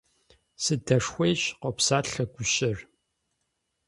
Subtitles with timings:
[0.63, 2.77] –Сыдэшхуейщ,– къопсалъэ гущэр.